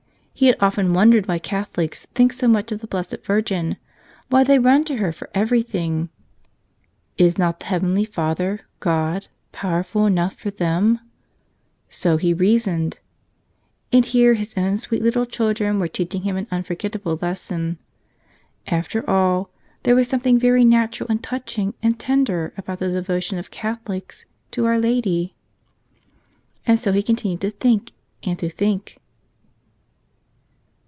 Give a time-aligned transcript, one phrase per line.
[0.33, 3.77] He had often wondered why Catholics think so much of the Blessed Virgin,
[4.29, 6.09] why they run to her for everything.
[7.15, 10.99] Is not the heavenly Father, God, powerful enough for them?
[11.89, 12.97] So he had reasoned.
[13.93, 17.77] And here his own sweet little chil¬ dren were teaching him an unforgetable lesson.
[18.65, 19.51] After all,
[19.83, 24.65] there was something very natural, and touching, and tender, about the devotion of Catholics to
[24.65, 25.35] Our Lady.
[26.65, 27.91] And so he continued to think
[28.23, 28.95] and to think